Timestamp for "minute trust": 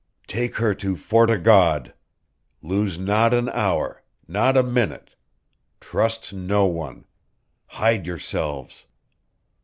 4.63-6.33